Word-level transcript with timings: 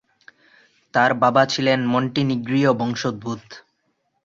তার 0.93 1.11
বাবা 1.13 1.43
ছিলেন 1.45 1.79
মন্টিনিগ্রীয় 1.85 2.71
বংশোদ্ভূত। 2.73 3.43